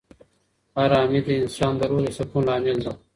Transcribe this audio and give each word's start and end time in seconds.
آرامي 0.83 1.19
د 1.25 1.29
انسان 1.41 1.73
د 1.79 1.81
روح 1.89 2.01
د 2.03 2.07
سکون 2.17 2.43
لامل 2.47 2.79
ده. 2.85 2.93